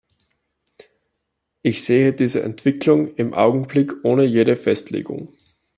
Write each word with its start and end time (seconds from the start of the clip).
Ich 1.61 1.83
sehe 1.83 2.11
diese 2.11 2.41
Entwicklung 2.41 3.13
im 3.17 3.35
Augenblick 3.35 4.03
ohne 4.03 4.23
jede 4.25 4.55
Festlegung. 4.55 5.35